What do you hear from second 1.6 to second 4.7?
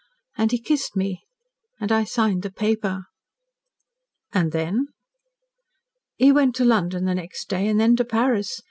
and I signed the paper." "And